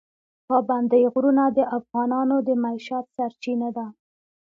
[0.47, 3.85] پابندی غرونه د افغانانو د معیشت سرچینه ده.